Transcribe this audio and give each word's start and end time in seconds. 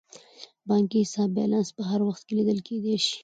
د 0.03 0.03
بانکي 0.69 0.97
حساب 1.05 1.29
بیلانس 1.37 1.69
په 1.77 1.81
هر 1.89 2.01
وخت 2.07 2.21
کې 2.25 2.33
لیدل 2.37 2.59
کیدی 2.67 2.95
شي. 3.05 3.17